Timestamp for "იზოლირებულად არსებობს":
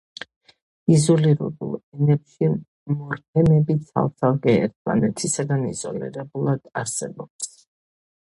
5.73-7.53